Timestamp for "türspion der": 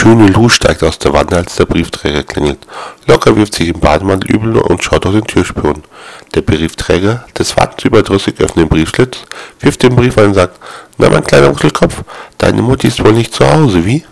5.26-6.40